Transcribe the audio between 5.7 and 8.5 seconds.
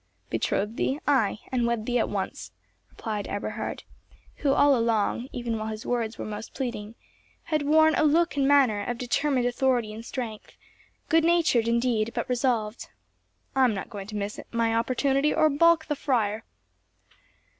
words were most pleading, had worn a look and